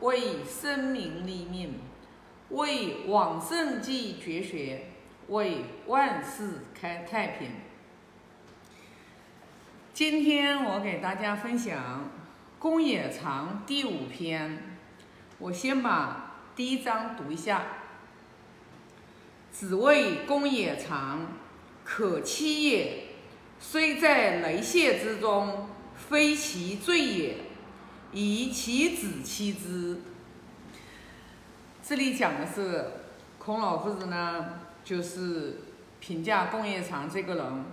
[0.00, 1.74] 为生民立命，
[2.50, 4.86] 为往圣继绝学，
[5.28, 7.50] 为万世开太平。
[9.92, 11.76] 今天我给大家分享
[12.60, 14.76] 《公冶长》第五篇，
[15.38, 17.66] 我先把第一章读一下。
[19.50, 21.26] 子谓公冶长，
[21.82, 23.08] 可欺也，
[23.58, 27.34] 虽在雷泄之中，非其罪也。
[28.12, 30.00] 以其子妻之。
[31.82, 32.86] 这里讲的是
[33.38, 35.60] 孔老夫子呢，就是
[36.00, 37.64] 评价公冶长这个人，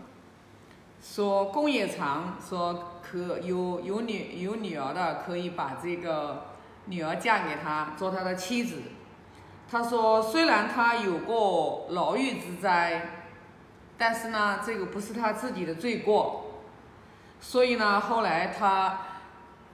[1.01, 6.47] 说公冶长说可有有女有女儿的，可以把这个
[6.85, 8.81] 女儿嫁给他做他的妻子。
[9.69, 13.09] 他说虽然他有过牢狱之灾，
[13.97, 16.61] 但是呢，这个不是他自己的罪过，
[17.39, 18.99] 所以呢，后来他。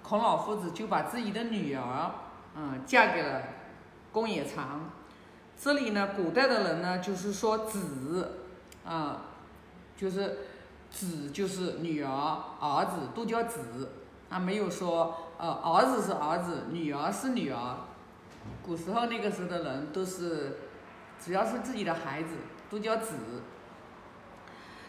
[0.04, 2.12] 孔老夫子就把自己的女儿，
[2.56, 3.42] 嗯，嫁给了
[4.12, 4.92] 公冶长。
[5.58, 8.40] 这里呢，古代的人呢，就是说子，
[8.84, 9.22] 啊，
[9.96, 10.40] 就是
[10.90, 13.92] 子就是女儿、儿子都叫子，
[14.30, 17.78] 啊，没有说呃儿子是儿子，女儿是女儿。
[18.66, 20.58] 古时候那个时候的人都是，
[21.24, 22.36] 只要是自己的孩子
[22.70, 23.14] 都叫子。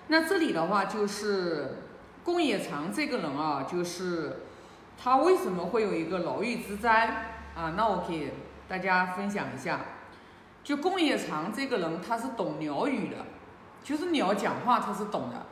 [0.09, 1.77] 那这里的话就是
[2.25, 4.39] 公冶长这个人啊，就是。
[4.97, 7.75] 他为什么会有一个牢狱之灾啊？
[7.77, 8.33] 那我给
[8.69, 9.81] 大家分享一下。
[10.65, 13.17] 就公冶长这个人，他是懂鸟语的，
[13.83, 15.47] 就是鸟讲话他是懂的。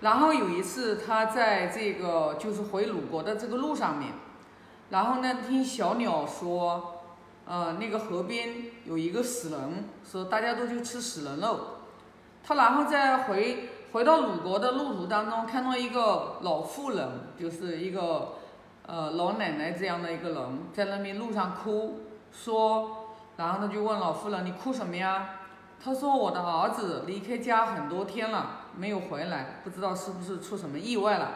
[0.00, 4.12] 然后有一次他在这个就是回鲁国的这个路上面，
[4.88, 7.02] 然后呢听小鸟说，
[7.44, 8.54] 呃那个河边
[8.86, 11.60] 有一个死人，说大家都去吃死人肉。
[12.42, 17.06] 他然后再回回到鲁国的路途当中，看到一个老妇人，
[17.38, 18.37] 就是一个。
[18.88, 22.00] 呃，老奶奶这样的一个人，在那边路上哭，
[22.32, 25.28] 说，然后他就问老妇人：“你哭什么呀？”
[25.78, 31.32] 他说：“我的儿子离开家很多天了，没有回来，不知道是不是出什么意外了。”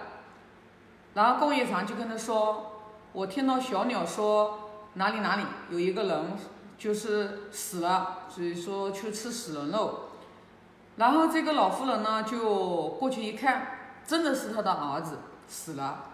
[1.13, 2.73] 然后公冶长就跟他说
[3.13, 6.33] ：“我听到小鸟说哪里哪里有一个人，
[6.79, 10.09] 就是死了，所以说去吃死人肉。”
[10.97, 13.67] 然后这个老妇人呢，就过去一看，
[14.07, 16.05] 真的是他的儿子死了。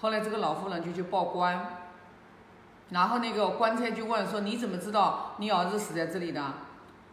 [0.00, 1.78] 后来这个老妇人就去报官，
[2.90, 6.42] 然后那个官差就问说：“你怎么知道你儿子死在这里的？”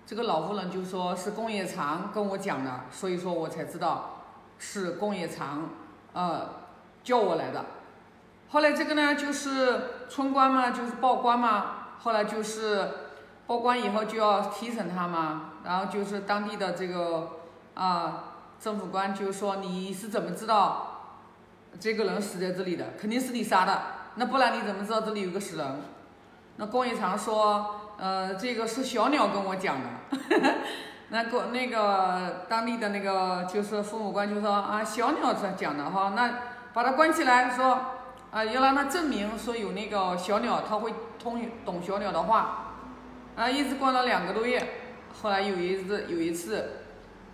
[0.05, 4.25] 这个老妇人就说：“是公冶长跟我讲的，所以说我才知道
[4.59, 5.69] 是公冶长，
[6.11, 6.49] 呃，
[7.03, 7.65] 叫我来的。”
[8.51, 11.77] 后来这个呢，就是村官嘛，就是报官嘛。
[11.99, 12.89] 后来就是
[13.47, 17.29] 报官以后就要提审他嘛，然后就是当地的这个
[17.75, 18.25] 啊
[18.59, 20.89] 政府官就说：“你是怎么知道？”
[21.79, 23.81] 这个人死在这里的，肯定是你杀的，
[24.15, 25.81] 那不然你怎么知道这里有个死人？
[26.57, 30.53] 那公冶长说，呃，这个是小鸟跟我讲的。
[31.09, 36.39] 那个那个当地的那个就是父母官就说啊，小鸟这讲的哈，那
[36.73, 37.79] 把他关起来，说
[38.31, 42.75] 啊要让他证明说有那个小鸟，他会通懂小鸟的话。
[43.35, 44.61] 啊，一直关了两个多月，
[45.21, 46.81] 后来有一次有一次，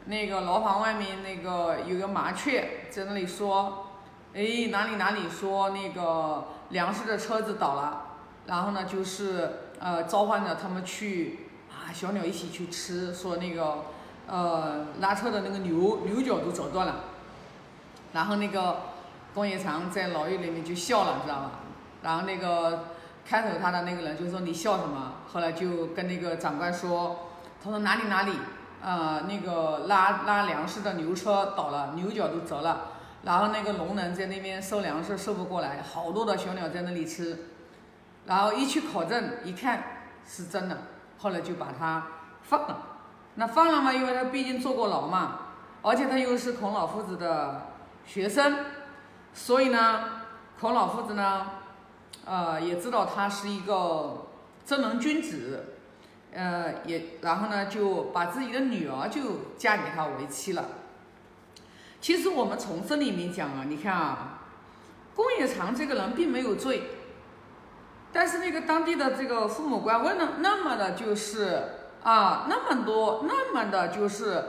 [0.05, 3.85] 那个牢房外面那个有个麻雀在那里说。
[4.33, 8.03] 哎，哪里哪里说那个粮食的车子倒了，
[8.45, 13.85] 然后呢，就是呃召唤着他们去啊，小鸟一起去吃，说那个
[14.27, 16.95] 呃拉车的那个牛牛角都折断了，
[18.13, 18.81] 然后那个
[19.33, 21.51] 公冶长在牢狱里面就笑了，知道吧？
[22.03, 22.85] 然后那个
[23.27, 25.13] 看守他的那个人就说你笑什么？
[25.27, 27.29] 后来就跟那个长官说，
[27.63, 28.33] 他说哪里哪里
[28.83, 32.91] 啊，那个拉拉粮食的牛车倒了，牛角都折了。
[33.23, 37.37] 然后那个农人在那边收粮食收不过来，好多的小鸟在那里吃，
[38.25, 39.83] 然后一去考证一看
[40.25, 40.77] 是真的，
[41.17, 42.07] 后来就把他
[42.43, 42.85] 放了。
[43.35, 45.39] 那放了嘛，因为他毕竟坐过牢嘛，
[45.81, 47.67] 而且他又是孔老夫子的
[48.05, 48.65] 学生，
[49.33, 50.05] 所以呢，
[50.59, 51.47] 孔老夫子呢，
[52.25, 54.27] 呃，也知道他是一个
[54.65, 55.75] 正人君子，
[56.33, 59.21] 呃，也然后呢就把自己的女儿就
[59.57, 60.65] 嫁给他为妻了。
[62.01, 64.39] 其实我们从这里面讲啊，你看啊，
[65.15, 66.89] 公冶长这个人并没有罪，
[68.13, 71.63] 但是那个当地的这个父母官问了那么的，就是
[72.03, 74.45] 啊，那么多，那么的，就是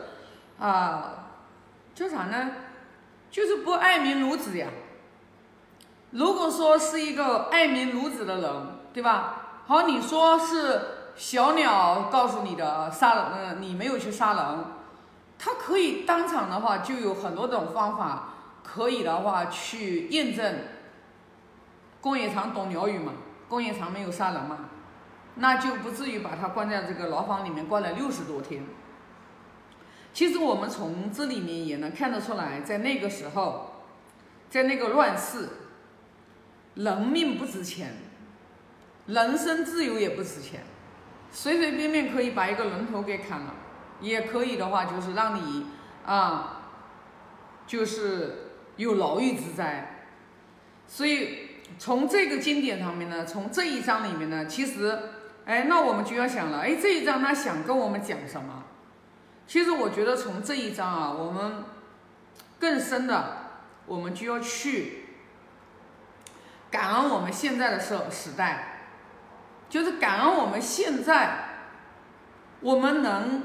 [0.59, 1.27] 啊，
[1.95, 2.51] 叫啥呢？
[3.31, 4.69] 就是不爱民如子呀。
[6.13, 8.53] 如果说是一个爱民如子的人，
[8.93, 9.63] 对吧？
[9.67, 10.81] 好，你说是
[11.15, 14.65] 小鸟告诉你的杀人，嗯，你没有去杀人。
[15.43, 20.55] 他可以当场的话，就有很多种方法，可以的话去验证。
[22.03, 23.15] 公冶长懂鸟语嘛？
[23.49, 24.69] 公冶长没有杀人嘛，
[25.37, 28.65] 那就不至于把他关在这个牢房里面关了六十多天。
[30.13, 33.85] 其实我们从这里面也能看得出来，在那个时候，
[34.51, 35.49] 在那个乱世，
[36.75, 37.95] 人命不值钱，
[39.07, 40.65] 人身自由也不值钱，
[41.31, 43.55] 随随便便可以把一个人头给砍了，
[44.01, 45.67] 也可以的话就是让你
[46.05, 46.63] 啊，
[47.67, 50.07] 就是有牢狱之灾，
[50.87, 51.49] 所以。
[51.79, 54.99] 从这个经典上面呢，从这一章里面呢，其实，
[55.45, 58.65] 哎，那我们就要想了，哎，这一章他想跟我们讲什么？
[59.47, 61.65] 其实我觉得从这一章啊，我们
[62.59, 63.53] 更深的，
[63.87, 65.05] 我们就要去
[66.73, 68.81] 感恩我们现在的时时代，
[69.69, 71.45] 就是感恩我们现在，
[72.61, 73.45] 我们能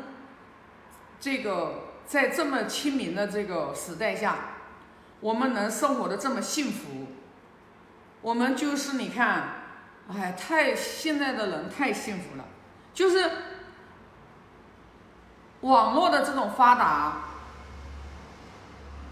[1.19, 4.35] 这个在这么亲民的这个时代下，
[5.19, 7.07] 我们能生活的这么幸福。
[8.21, 9.43] 我们就是你看，
[10.11, 12.45] 哎，太现在的人太幸福了，
[12.93, 13.29] 就是
[15.61, 17.17] 网络的这种发达，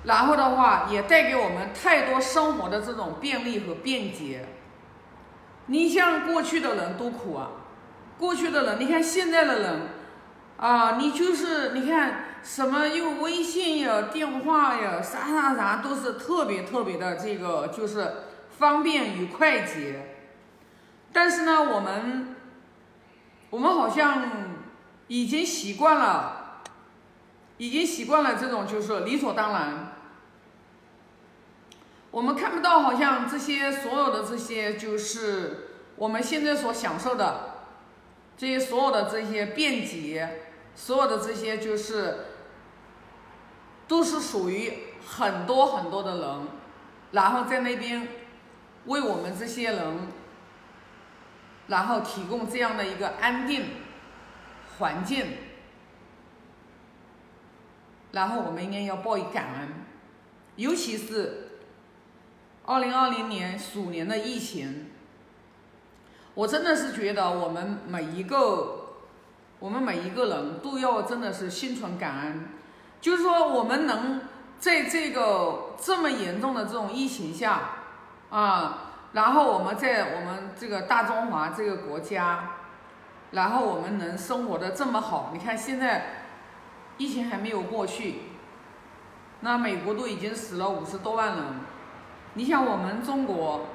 [0.03, 4.45] 然后的话也带给我们太多生活的这种便利和便捷。
[5.67, 7.51] 你像过去的人多苦啊，
[8.17, 9.81] 过去的人，你看现在的人，
[10.63, 18.13] 啊，你就是你看什么用微信呀、电话呀、啥啥啥，都是特别特别的这个就是。
[18.60, 20.15] 方便与快捷，
[21.12, 22.36] 但是呢，我们
[23.50, 24.30] 我们好像
[25.07, 26.62] 已经习惯了，
[27.57, 29.94] 已经习惯了这种就是理所当然。
[32.12, 37.56] 我们看不到好像这些所有的这些就是我们现在所享受的
[38.38, 42.25] 这些所有的这些便捷，所有的这些就是
[43.87, 44.73] 都是属于
[45.05, 46.47] 很多很多的人，
[47.11, 48.07] 然后在那边。
[48.85, 50.09] 为我们这些人，
[51.67, 53.67] 然后提供这样的一个安定
[54.77, 55.37] 环境，
[58.11, 59.69] 然后我们应该要报以感恩，
[60.57, 61.61] 尤其是
[62.65, 64.91] 二零二零年鼠年的疫情，
[66.33, 68.82] 我真的是觉得我们每一个，
[69.63, 72.50] 我们每一个人都要真的是心存感恩，
[73.00, 74.19] 就是说我们能
[74.60, 77.62] 在这个这么严重的这种疫情下。
[78.30, 82.56] 啊，然后我们在我们这个大中华这个国家，
[83.31, 86.25] 然后我们能生活的这么好，你看现在
[86.98, 88.15] 疫情还没有过去，
[89.39, 91.45] 那美国都已经死了五十多万人，
[92.33, 93.68] 你想我们中国，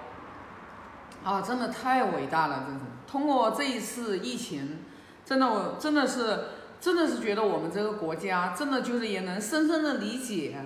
[1.24, 4.84] 啊，真的太伟大了，真是通过这一次疫情，
[5.28, 6.44] 真的我真的是
[6.80, 10.56] 真的是觉得我们这个国家真的就是也能深深的理解，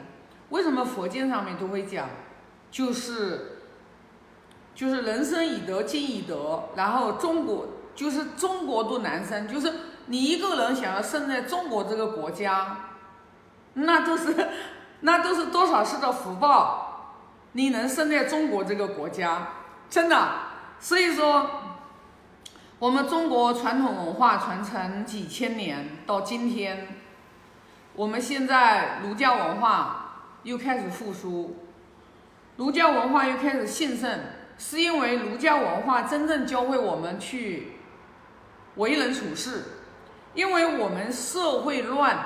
[0.50, 2.08] 为什么佛经上面都会讲，
[2.70, 3.48] 就是。
[4.74, 6.70] 就是人生以德，敬以德。
[6.76, 9.70] 然后中国就是中国都难生，就是
[10.06, 12.78] 你一个人想要生在中国这个国家，
[13.74, 14.34] 那都是
[15.00, 17.18] 那都是多少世的福报。
[17.52, 19.48] 你能生在中国这个国家，
[19.90, 20.28] 真的。
[20.80, 21.61] 所以说，
[22.82, 26.88] 我们中国传统文化传承几千年到今天，
[27.94, 31.58] 我们现在儒家文化又开始复苏，
[32.56, 34.18] 儒家文化又开始兴盛。
[34.58, 37.74] 是因为儒家文化真正教会我们去
[38.74, 39.62] 为人处事，
[40.34, 42.16] 因为我们社会乱，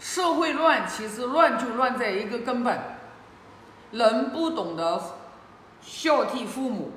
[0.00, 2.76] 社会乱，其实乱就乱在一个根本，
[3.92, 5.00] 人不懂得
[5.80, 6.90] 孝悌父母，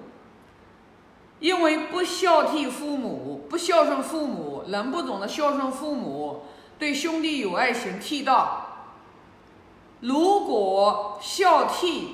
[1.43, 6.45] 因为不孝悌父母，不孝顺父母，人不懂得孝顺父母，
[6.79, 8.61] 对兄弟有爱行悌道，
[9.99, 12.05] 如果孝悌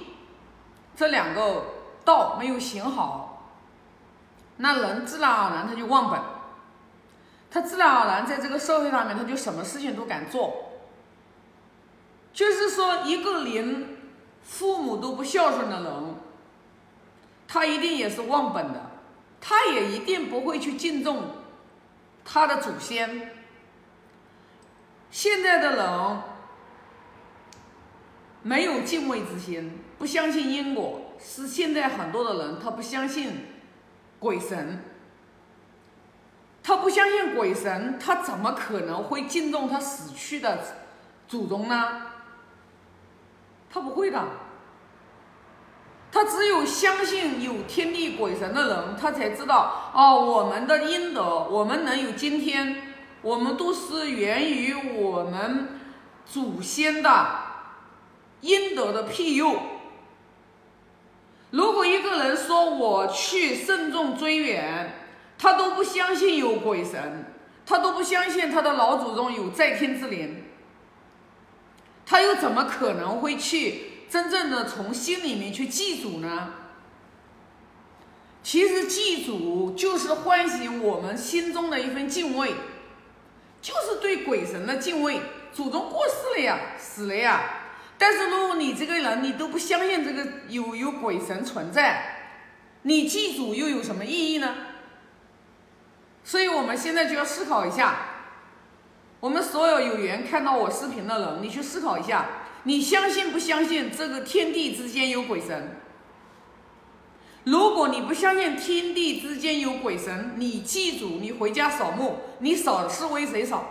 [0.95, 1.63] 这两个。
[2.05, 3.51] 道没有行好，
[4.57, 6.19] 那人自然而然他就忘本，
[7.51, 10.71] 他自然而然在这个社会上面他就什么事情都敢做。
[12.33, 13.97] 就是说，一个连
[14.41, 16.15] 父母都不孝顺的人，
[17.47, 18.88] 他一定也是忘本的，
[19.41, 21.31] 他也一定不会去敬重
[22.23, 23.31] 他的祖先。
[25.11, 26.21] 现在的人
[28.43, 31.01] 没有敬畏之心，不相信因果。
[31.21, 33.45] 是现在很多的人，他不相信
[34.19, 34.81] 鬼神，
[36.63, 40.63] 他不相信鬼神，他怎么可能会敬重他死去的
[41.27, 42.03] 祖宗呢？
[43.69, 44.23] 他不会的，
[46.11, 52.81] 他只有相信有天地鬼神的人，他才知道哦，我们的阴德，我们能有今天，
[53.21, 55.79] 我们都是源于我们
[56.25, 57.27] 祖先的
[58.41, 59.55] 阴德的庇佑。
[61.51, 64.93] 如果一个人说我去慎重追远，
[65.37, 67.33] 他都不相信有鬼神，
[67.65, 70.43] 他都不相信他的老祖宗有在天之灵，
[72.05, 76.53] 他又怎么可能会去真正的从心里面去祭祖呢？
[78.41, 82.53] 其实祭祖就是唤醒我们心中的一份敬畏，
[83.61, 85.21] 就是对鬼神的敬畏。
[85.51, 87.41] 祖宗过世了呀，死了呀。
[87.97, 92.31] 但是如果你这个人你都不相信这个有有鬼神存在，
[92.83, 94.55] 你祭祖又有什么意义呢？
[96.23, 97.97] 所以我们现在就要思考一下，
[99.19, 102.25] 我们所有有缘看到我视频的人，你去思考一下，
[102.63, 105.77] 你相信不相信这个天地之间有鬼神？
[107.45, 113.63] 如果你不相信天地之间有鬼神，你祭祖，你回家扫墓，你扫是为谁扫？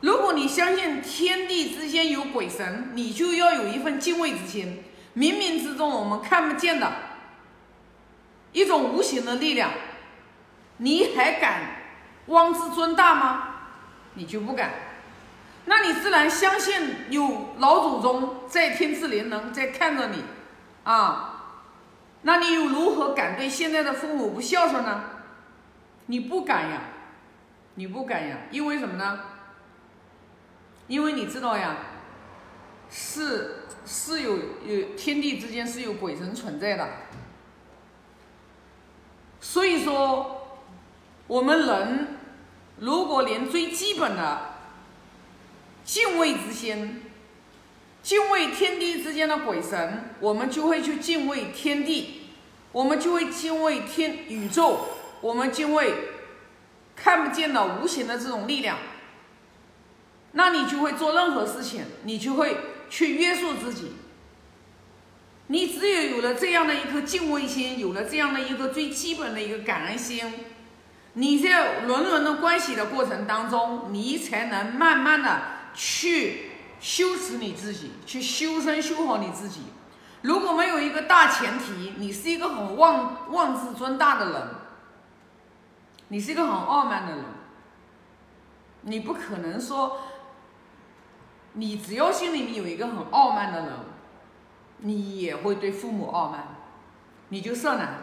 [0.00, 4.84] 如果你相信天地之间有鬼神，你就要有一份敬畏之心。
[5.16, 6.92] 冥冥之中我们看不见的
[8.52, 9.70] 一种无形的力量，
[10.76, 11.76] 你还敢
[12.26, 13.54] 妄自尊大吗？
[14.14, 14.93] 你就不敢。
[15.66, 20.22] 那你自然相信有老祖宗在天之灵能在看着你
[20.84, 21.62] 啊，
[22.22, 25.04] 那你又如何敢对现在的父母不孝顺呢？
[26.06, 26.82] 你不敢呀，
[27.76, 29.20] 你不敢呀，因为什么呢？
[30.86, 31.76] 因为你知道呀，
[32.90, 36.86] 是是有有天地之间是有鬼神存在的，
[39.40, 40.60] 所以说
[41.26, 42.18] 我们人
[42.80, 44.53] 如果连最基本的
[45.94, 47.02] 敬畏之心，
[48.02, 52.22] 敬畏天地之间的鬼神，我们就会去敬畏天地，
[52.72, 54.88] 我们就会敬畏天宇宙，
[55.20, 55.94] 我们敬畏
[56.96, 58.76] 看不见的无形的这种力量。
[60.32, 62.56] 那你就会做任何事情，你就会
[62.90, 63.92] 去约束自己。
[65.46, 70.24] 你只有有了这样的一颗敬畏心，有了这样的一个最基本的一个感恩心，
[71.12, 79.62] 你在轮轮的关系的过程当中，你才能慢慢的去修持你自己，去修身修好你自己。
[80.22, 84.48] 如果没有一个大前提，你是一个很妄妄自尊大的人，
[86.08, 87.24] 你是一个很傲慢的人，
[88.82, 89.98] 你不可能说。
[91.56, 93.70] 你只要心里面有一个很傲慢的人，
[94.78, 96.48] 你也会对父母傲慢，
[97.28, 97.94] 你就色难，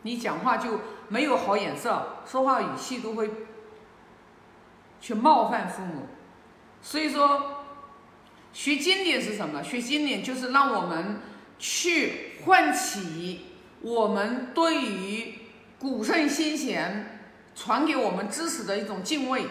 [0.00, 3.30] 你讲话就没有好眼色，说话语气都会
[4.98, 6.08] 去冒犯父母。
[6.86, 7.64] 所以说，
[8.52, 9.60] 学经典是什么？
[9.60, 11.20] 学经典就是让我们
[11.58, 13.46] 去唤起
[13.80, 15.34] 我们对于
[15.80, 17.18] 古圣先贤
[17.56, 19.46] 传给我们知识的一种敬畏，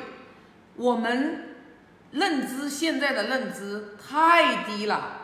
[0.78, 1.42] 我们。
[2.12, 5.18] 认知现在的认知太低了。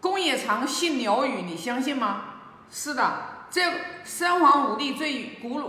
[0.00, 2.24] 公冶长信鸟语，你相信吗？
[2.70, 5.60] 是的，在三皇五帝最古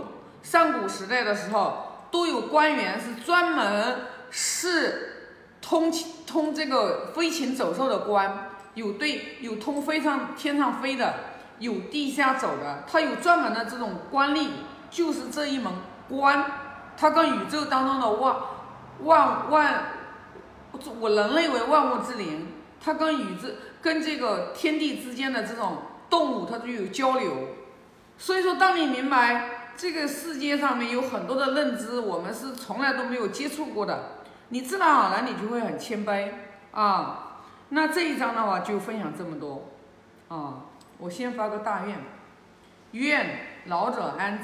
[0.42, 5.15] 上古时代的时候，都有官员是专门是
[5.68, 5.92] 通
[6.24, 11.12] 通这个飞禽走兽的官，有对有通飞上天上飞的，
[11.58, 14.46] 有地下走的，它有专门的这种官吏，
[14.92, 15.72] 就是这一门
[16.08, 16.44] 官，
[16.96, 18.36] 它跟宇宙当中的万
[19.02, 19.84] 万万。
[21.00, 22.46] 我人类为万物之灵，
[22.80, 23.48] 它跟宇宙、
[23.82, 27.32] 跟这个天地之间的这种动物，它都有交流。
[28.18, 34.15] 所以说，当你明白这个世界上面有很多的认知，我们是从来都没有接触过的，
[34.48, 36.30] 你自然好了你就会很谦卑
[36.72, 37.42] 啊。
[37.70, 39.68] 那这一章的话就分享这么多
[40.28, 40.66] 啊。
[40.98, 41.98] 我先发个大愿，
[42.92, 44.38] 愿老者安。